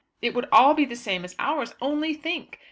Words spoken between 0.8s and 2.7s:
the same as ours. Only think!